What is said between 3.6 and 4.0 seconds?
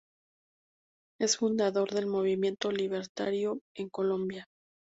en